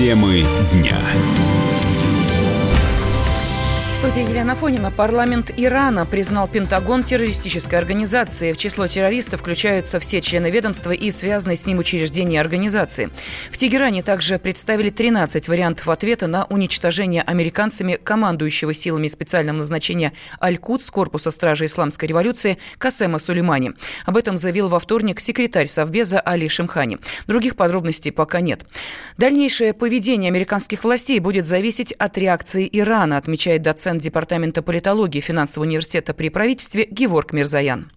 Темы 0.00 0.46
дня 0.72 0.98
студии 4.10 4.28
Елена 4.28 4.56
Фонина. 4.56 4.90
Парламент 4.90 5.52
Ирана 5.56 6.04
признал 6.04 6.48
Пентагон 6.48 7.04
террористической 7.04 7.78
организацией. 7.78 8.52
В 8.54 8.56
число 8.56 8.88
террористов 8.88 9.40
включаются 9.40 10.00
все 10.00 10.20
члены 10.20 10.50
ведомства 10.50 10.90
и 10.90 11.12
связанные 11.12 11.56
с 11.56 11.64
ним 11.64 11.78
учреждения 11.78 12.40
организации. 12.40 13.10
В 13.52 13.56
Тегеране 13.56 14.02
также 14.02 14.40
представили 14.40 14.90
13 14.90 15.46
вариантов 15.46 15.88
ответа 15.88 16.26
на 16.26 16.44
уничтожение 16.46 17.22
американцами 17.22 18.00
командующего 18.02 18.74
силами 18.74 19.06
специального 19.06 19.58
назначения 19.58 20.12
Аль-Кудс 20.42 20.90
корпуса 20.90 21.30
стражи 21.30 21.66
исламской 21.66 22.08
революции 22.08 22.58
Касема 22.78 23.20
Сулеймани. 23.20 23.74
Об 24.06 24.16
этом 24.16 24.38
заявил 24.38 24.68
во 24.68 24.80
вторник 24.80 25.20
секретарь 25.20 25.68
Совбеза 25.68 26.20
Али 26.20 26.48
Шимхани. 26.48 26.98
Других 27.28 27.54
подробностей 27.54 28.10
пока 28.10 28.40
нет. 28.40 28.66
Дальнейшее 29.18 29.72
поведение 29.72 30.30
американских 30.30 30.82
властей 30.82 31.20
будет 31.20 31.46
зависеть 31.46 31.92
от 31.92 32.18
реакции 32.18 32.68
Ирана, 32.72 33.16
отмечает 33.16 33.62
доцент 33.62 33.99
Департамента 34.00 34.62
политологии 34.62 35.20
финансового 35.20 35.68
университета 35.68 36.14
при 36.14 36.30
правительстве 36.30 36.86
Геворг 36.90 37.32
Мирзаян. 37.32 37.90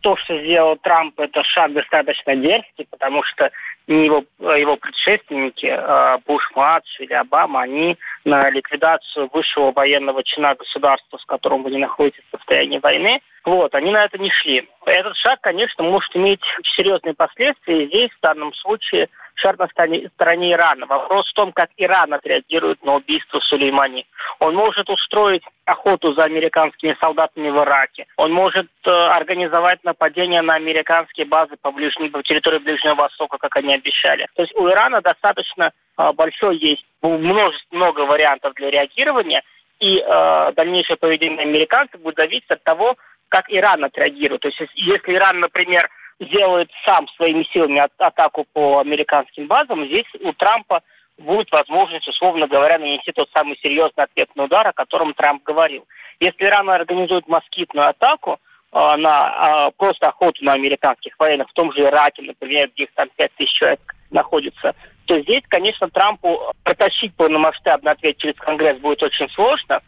То, 0.00 0.16
что 0.16 0.38
сделал 0.42 0.76
Трамп, 0.76 1.20
это 1.20 1.42
шаг 1.44 1.72
достаточно 1.74 2.34
дерзкий, 2.34 2.86
потому 2.90 3.22
что 3.22 3.50
его, 3.86 4.24
его 4.38 4.76
предшественники, 4.76 5.66
э, 5.66 6.18
Буш-младший 6.26 7.06
или 7.06 7.12
Обама, 7.12 7.62
они 7.62 7.98
на 8.24 8.50
ликвидацию 8.50 9.30
высшего 9.32 9.72
военного 9.72 10.22
чина 10.22 10.54
государства, 10.54 11.18
с 11.18 11.24
которым 11.24 11.62
вы 11.62 11.70
не 11.70 11.78
находитесь 11.78 12.22
в 12.28 12.36
состоянии 12.36 12.78
войны, 12.78 13.20
вот, 13.44 13.74
они 13.74 13.90
на 13.90 14.04
это 14.04 14.18
не 14.18 14.30
шли. 14.30 14.68
Этот 14.84 15.16
шаг, 15.16 15.40
конечно, 15.40 15.82
может 15.82 16.14
иметь 16.14 16.40
серьезные 16.76 17.14
последствия. 17.14 17.86
Здесь, 17.86 18.10
в 18.10 18.20
данном 18.20 18.52
случае, 18.52 19.08
шаг 19.34 19.58
на 19.58 19.68
стороне 19.68 20.52
Ирана. 20.52 20.86
Вопрос 20.86 21.30
в 21.30 21.34
том, 21.34 21.52
как 21.52 21.70
Иран 21.78 22.12
отреагирует 22.12 22.84
на 22.84 22.96
убийство 22.96 23.40
Сулеймани. 23.40 24.06
Он 24.40 24.54
может 24.54 24.90
устроить 24.90 25.42
охоту 25.64 26.12
за 26.12 26.24
американскими 26.24 26.96
солдатами 27.00 27.48
в 27.48 27.56
Ираке. 27.56 28.06
Он 28.16 28.30
может 28.32 28.68
э, 28.84 28.90
организовать 28.90 29.82
нападение 29.84 30.42
на 30.42 30.54
американские 30.54 31.26
базы 31.26 31.56
по, 31.62 31.70
ближней, 31.70 32.10
по 32.10 32.22
территории 32.22 32.58
Ближнего 32.58 32.94
Востока, 32.94 33.38
как 33.38 33.56
они 33.56 33.74
обещали. 33.74 34.26
То 34.34 34.42
есть 34.42 34.54
у 34.54 34.68
Ирана 34.68 35.00
достаточно 35.00 35.72
э, 35.96 36.12
большой 36.12 36.58
есть 36.58 36.84
множество, 37.02 37.76
много 37.76 38.00
вариантов 38.00 38.54
для 38.54 38.70
реагирования, 38.70 39.42
и 39.78 39.98
э, 39.98 40.52
дальнейшее 40.54 40.96
поведение 40.96 41.40
американцев 41.40 42.00
будет 42.00 42.16
зависеть 42.16 42.50
от 42.50 42.62
того, 42.62 42.96
как 43.28 43.46
Иран 43.48 43.84
отреагирует. 43.84 44.42
То 44.42 44.48
есть 44.48 44.60
если 44.74 45.14
Иран, 45.14 45.40
например, 45.40 45.88
сделает 46.20 46.70
сам 46.84 47.08
своими 47.08 47.44
силами 47.44 47.82
атаку 47.98 48.46
по 48.52 48.80
американским 48.80 49.46
базам, 49.46 49.86
здесь 49.86 50.06
у 50.20 50.32
Трампа 50.34 50.82
будет 51.16 51.50
возможность, 51.50 52.08
условно 52.08 52.46
говоря, 52.46 52.78
нанести 52.78 53.12
тот 53.12 53.30
самый 53.32 53.56
серьезный 53.58 54.04
ответный 54.04 54.44
удар, 54.44 54.66
о 54.66 54.72
котором 54.72 55.14
Трамп 55.14 55.42
говорил. 55.42 55.86
Если 56.18 56.44
Иран 56.44 56.68
организует 56.68 57.26
москитную 57.28 57.88
атаку, 57.88 58.38
э, 58.72 58.96
на 58.96 59.68
э, 59.68 59.70
просто 59.76 60.08
охоту 60.08 60.44
на 60.44 60.52
американских 60.52 61.14
военных, 61.18 61.48
в 61.48 61.52
том 61.54 61.72
же 61.72 61.82
Ираке, 61.82 62.22
например, 62.22 62.70
где 62.74 62.84
их 62.84 62.90
там 62.94 63.08
5 63.16 63.32
тысяч 63.36 63.52
человек 63.52 63.80
находится, 64.10 64.74
то 65.10 65.20
здесь, 65.22 65.42
конечно, 65.48 65.90
Трампу 65.90 66.38
протащить 66.62 67.12
полномасштабный 67.16 67.90
ответ 67.90 68.16
через 68.18 68.36
Конгресс 68.36 68.78
будет 68.78 69.02
очень 69.02 69.28
сложно. 69.30 69.80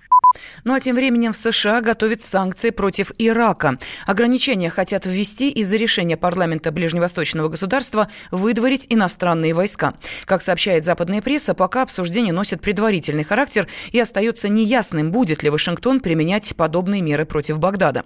Ну 0.65 0.75
а 0.75 0.81
тем 0.81 0.97
временем 0.97 1.33
в 1.33 1.37
США 1.37 1.81
готовят 1.81 2.23
санкции 2.23 2.71
против 2.71 3.13
Ирака. 3.19 3.79
Ограничения 4.07 4.71
хотят 4.71 5.07
ввести 5.07 5.51
из-за 5.51 5.77
решения 5.77 6.17
парламента 6.17 6.71
ближневосточного 6.73 7.49
государства 7.49 8.09
выдворить 8.31 8.87
иностранные 8.89 9.55
войска. 9.55 9.95
Как 10.25 10.43
сообщает 10.43 10.85
западная 10.85 11.23
пресса, 11.23 11.55
пока 11.55 11.83
обсуждение 11.83 12.33
носит 12.33 12.61
предварительный 12.61 13.25
характер 13.25 13.67
и 13.91 14.01
остается 14.01 14.49
неясным, 14.49 15.11
будет 15.11 15.43
ли 15.43 15.51
Вашингтон 15.51 16.01
применять 16.01 16.55
подобные 16.57 17.03
меры 17.03 17.25
против 17.25 17.59
Багдада. 17.59 18.05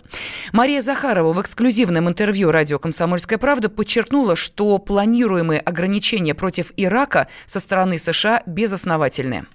Мария 0.52 0.80
Захарова 0.80 1.32
в 1.32 1.40
эксклюзивном 1.40 2.08
интервью 2.08 2.50
радио 2.50 2.78
«Комсомольская 2.78 3.38
правда» 3.38 3.68
подчеркнула, 3.68 4.36
что 4.36 4.78
планируемые 4.78 5.60
ограничения 5.60 6.34
против 6.34 6.72
Ирака 6.76 7.28
со 7.46 7.60
стороны 7.60 7.98
США 7.98 8.42
безосновательны. 8.46 9.46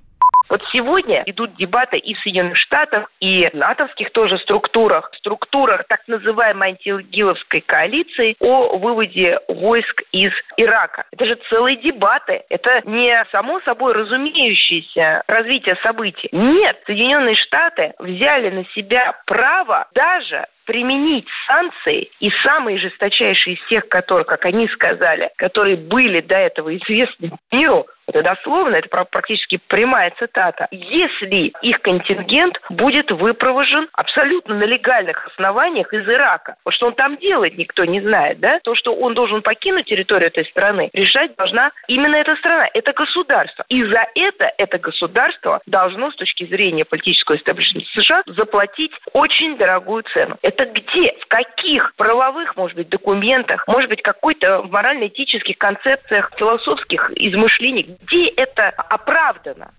Вот 0.52 0.62
сегодня 0.74 1.24
идут 1.28 1.56
дебаты 1.56 1.98
и 1.98 2.14
в 2.14 2.20
Соединенных 2.20 2.58
Штатах, 2.58 3.10
и 3.22 3.48
в 3.48 3.54
натовских 3.54 4.12
тоже 4.12 4.38
структурах, 4.40 5.10
структурах 5.16 5.86
так 5.88 6.06
называемой 6.08 6.72
антиигиловской 6.72 7.62
коалиции 7.62 8.36
о 8.42 8.78
выводе 8.78 9.40
войск 9.48 10.04
из 10.12 10.34
Ирака. 10.58 11.06
Это 11.14 11.26
же 11.26 11.40
целые 11.50 11.78
дебаты. 11.78 12.44
Это 12.50 12.82
не 12.84 13.26
само 13.32 13.62
собой 13.62 13.94
разумеющееся 13.94 15.24
развитие 15.26 15.78
событий. 15.84 16.28
Нет, 16.34 16.82
Соединенные 16.86 17.36
Штаты 17.36 17.94
взяли 18.00 18.50
на 18.50 18.66
себя 18.76 19.22
право 19.26 19.88
даже 19.94 20.48
применить 20.66 21.28
санкции, 21.48 22.10
и 22.20 22.30
самые 22.44 22.78
жесточайшие 22.78 23.56
из 23.56 23.68
тех, 23.68 23.88
которые, 23.90 24.26
как 24.26 24.46
они 24.46 24.68
сказали, 24.70 25.32
которые 25.38 25.76
были 25.76 26.22
до 26.22 26.36
этого 26.36 26.76
известны 26.78 27.32
миру, 27.52 27.88
это 28.08 28.24
дословно, 28.24 28.76
это 28.76 28.90
практически 28.90 29.60
прямая 29.68 30.12
цитата. 30.20 30.68
Если 30.72 31.54
их 31.62 31.82
контингент 31.82 32.60
будет 32.70 33.10
выпровожен 33.12 33.88
абсолютно 33.94 34.56
на 34.56 34.64
легальных 34.64 35.28
основаниях 35.28 35.94
из 35.94 36.08
Ирака. 36.08 36.56
Вот 36.66 36.74
что 36.74 36.88
он 36.88 36.94
там 36.94 37.18
делает, 37.18 37.58
никто 37.58 37.86
не 37.86 38.02
знает, 38.02 38.40
да? 38.40 38.60
То, 38.64 38.76
что 38.76 38.94
он 38.94 39.14
должен 39.14 39.42
покинуть 39.42 39.86
территорию 39.86 40.28
этой 40.28 40.46
страны, 40.46 40.90
решать 40.94 41.36
должна 41.38 41.72
именно 41.88 42.16
эта 42.16 42.36
страна, 42.36 42.68
это 42.74 42.92
государство. 42.92 43.64
И 43.70 43.84
за 43.84 44.06
это 44.16 44.52
это 44.58 44.78
государство 44.78 45.62
должно 45.66 46.12
с 46.12 46.16
точки 46.16 46.46
зрения 46.46 46.84
политического 46.84 47.38
истеблишмента 47.38 47.90
США 47.94 48.24
заплатить 48.26 48.92
очень 49.14 49.58
дорогую 49.58 50.04
цену. 50.14 50.38
Это 50.52 50.66
где? 50.66 51.14
В 51.22 51.28
каких 51.30 51.96
правовых, 51.96 52.58
может 52.58 52.76
быть, 52.76 52.90
документах, 52.90 53.66
может 53.68 53.90
быть, 53.90 54.02
какой-то 54.02 54.64
морально-этических 54.64 55.58
концепциях, 55.58 56.32
философских 56.38 57.10
измышлений, 57.16 57.98
где 58.02 58.28
это 58.28 58.70
оправдано? 58.70 59.72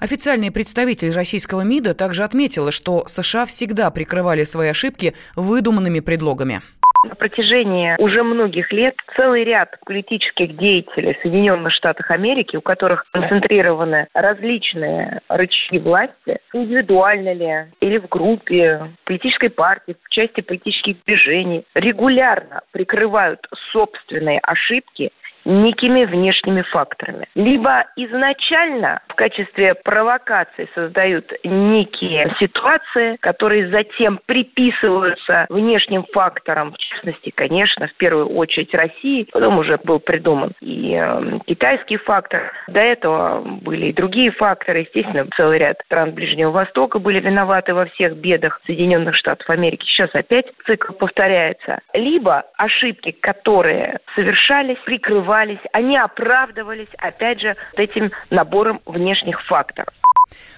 Официальный 0.00 0.50
представитель 0.50 1.12
российского 1.12 1.62
МИДа 1.62 1.94
также 1.94 2.24
отметила, 2.24 2.70
что 2.70 3.04
США 3.06 3.44
всегда 3.44 3.90
прикрывали 3.90 4.44
свои 4.44 4.68
ошибки 4.68 5.14
выдуманными 5.34 6.00
предлогами. 6.00 6.62
На 7.08 7.14
протяжении 7.14 7.94
уже 7.98 8.24
многих 8.24 8.72
лет 8.72 8.96
целый 9.14 9.44
ряд 9.44 9.78
политических 9.84 10.56
деятелей 10.56 11.14
в 11.14 11.22
Соединенных 11.22 11.72
Штатах 11.72 12.10
Америки, 12.10 12.56
у 12.56 12.60
которых 12.60 13.06
концентрированы 13.12 14.08
различные 14.12 15.20
рычаги 15.28 15.78
власти, 15.78 16.38
индивидуально 16.52 17.32
ли 17.32 17.66
или 17.80 17.98
в 17.98 18.08
группе, 18.08 18.90
политической 19.04 19.50
партии, 19.50 19.96
в 20.02 20.08
части 20.10 20.40
политических 20.40 20.96
движений, 21.04 21.64
регулярно 21.74 22.62
прикрывают 22.72 23.40
собственные 23.70 24.40
ошибки 24.40 25.12
некими 25.46 26.04
внешними 26.04 26.62
факторами. 26.62 27.28
Либо 27.34 27.86
изначально 27.96 29.00
в 29.08 29.14
качестве 29.14 29.74
провокации 29.74 30.68
создают 30.74 31.32
некие 31.44 32.34
ситуации, 32.38 33.16
которые 33.20 33.70
затем 33.70 34.18
приписываются 34.26 35.46
внешним 35.48 36.04
факторам, 36.12 36.72
в 36.72 36.78
частности, 36.78 37.30
конечно, 37.30 37.86
в 37.86 37.94
первую 37.94 38.28
очередь 38.30 38.74
России, 38.74 39.28
потом 39.32 39.58
уже 39.58 39.78
был 39.84 40.00
придуман 40.00 40.52
и 40.60 40.98
э, 41.00 41.38
китайский 41.46 41.96
фактор. 41.96 42.52
До 42.66 42.80
этого 42.80 43.40
были 43.40 43.86
и 43.86 43.92
другие 43.92 44.32
факторы, 44.32 44.80
естественно, 44.80 45.26
целый 45.36 45.58
ряд 45.58 45.76
стран 45.84 46.12
Ближнего 46.12 46.50
Востока 46.50 46.98
были 46.98 47.20
виноваты 47.20 47.72
во 47.72 47.86
всех 47.86 48.16
бедах 48.16 48.60
Соединенных 48.66 49.14
Штатов 49.14 49.48
Америки. 49.48 49.84
Сейчас 49.84 50.10
опять 50.12 50.46
цикл 50.66 50.92
повторяется. 50.92 51.78
Либо 51.94 52.44
ошибки, 52.56 53.12
которые 53.12 54.00
совершались, 54.14 54.78
прикрывались 54.84 55.35
скрывались, 55.36 55.60
они 55.72 55.96
оправдывались, 55.96 56.88
опять 56.98 57.40
же, 57.40 57.56
этим 57.76 58.10
набором 58.30 58.80
внешних 58.86 59.40
факторов. 59.46 59.92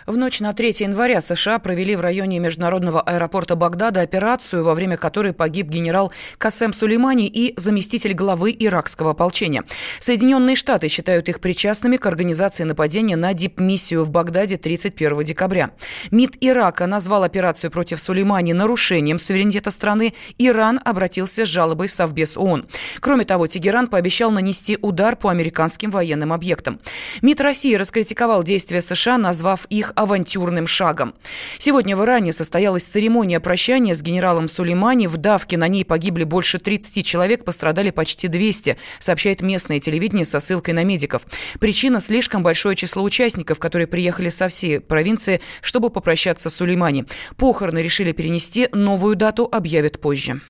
В 0.06 0.16
ночь 0.16 0.40
на 0.40 0.54
3 0.54 0.76
января 0.78 1.20
США 1.20 1.58
провели 1.58 1.94
в 1.94 2.00
районе 2.00 2.38
международного 2.38 3.02
аэропорта 3.02 3.56
Багдада 3.56 4.00
операцию, 4.00 4.64
во 4.64 4.74
время 4.74 4.96
которой 4.96 5.34
погиб 5.34 5.68
генерал 5.68 6.12
Касем 6.38 6.72
Сулеймани 6.72 7.26
и 7.26 7.52
заместитель 7.58 8.14
главы 8.14 8.56
иракского 8.58 9.10
ополчения. 9.10 9.64
Соединенные 9.98 10.56
Штаты 10.56 10.88
считают 10.88 11.28
их 11.28 11.40
причастными 11.40 11.98
к 11.98 12.06
организации 12.06 12.64
нападения 12.64 13.16
на 13.16 13.34
дипмиссию 13.34 14.04
в 14.04 14.10
Багдаде 14.10 14.56
31 14.56 15.24
декабря. 15.24 15.70
МИД 16.10 16.38
Ирака 16.40 16.86
назвал 16.86 17.24
операцию 17.24 17.70
против 17.70 18.00
Сулеймани 18.00 18.54
нарушением 18.54 19.18
суверенитета 19.18 19.70
страны. 19.70 20.14
Иран 20.38 20.80
обратился 20.84 21.44
с 21.44 21.48
жалобой 21.48 21.88
в 21.88 21.92
Совбез 21.92 22.38
ООН. 22.38 22.66
Кроме 23.00 23.24
того, 23.24 23.46
Тегеран 23.46 23.88
пообещал 23.88 24.30
нанести 24.30 24.78
удар 24.80 25.16
по 25.16 25.28
американским 25.28 25.90
военным 25.90 26.32
объектам. 26.32 26.80
МИД 27.20 27.40
России 27.42 27.74
раскритиковал 27.74 28.42
действия 28.42 28.80
США, 28.80 29.18
назвав 29.18 29.57
назвав 29.58 29.66
их 29.70 29.93
авантюрным 29.96 30.66
шагом. 30.66 31.14
Сегодня 31.58 31.96
в 31.96 32.05
Иране 32.05 32.32
состоялась 32.32 32.84
церемония 32.84 33.40
прощания 33.40 33.94
с 33.94 34.02
генералом 34.02 34.49
Сулеймани. 34.49 35.06
В 35.06 35.16
давке 35.16 35.56
на 35.56 35.69
ней 35.69 35.84
погибли 35.84 36.25
больше 36.25 36.58
30 36.58 37.05
человек, 37.05 37.44
пострадали 37.44 37.90
почти 37.90 38.28
200, 38.28 38.76
сообщает 38.99 39.43
местное 39.43 39.81
телевидение 39.81 40.25
со 40.25 40.40
ссылкой 40.40 40.75
на 40.75 40.84
медиков. 40.84 41.22
Причина– 41.60 42.00
слишком 42.08 42.43
большое 42.43 42.76
число 42.76 43.02
участников, 43.02 43.58
которые 43.58 43.87
приехали 43.87 44.31
со 44.31 44.49
всей 44.49 44.81
провинции, 44.81 45.40
чтобы 45.61 45.90
попрощаться 45.90 46.50
с 46.50 46.56
Сулеймани. 46.56 47.04
Похороны 47.37 47.81
решили 47.82 48.12
перенести, 48.12 48.69
новую 48.72 49.16
дату 49.16 49.49
объявят 49.50 50.00
позже. 50.00 50.40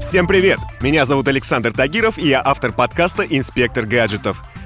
Всем 0.00 0.26
привет! 0.26 0.58
Меня 0.80 1.06
зовут 1.06 1.28
Александр 1.28 1.72
Тагиров, 1.72 2.18
и 2.18 2.28
я 2.28 2.42
автор 2.44 2.72
подкаста 2.72 3.22
«Инспектор 3.22 3.86
гаджетов». 3.86 4.42